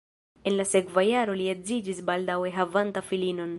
En 0.51 0.55
la 0.59 0.65
sekva 0.69 1.03
jaro 1.09 1.35
li 1.41 1.45
edziĝis 1.55 2.01
baldaŭe 2.11 2.57
havanta 2.59 3.07
filinon. 3.11 3.49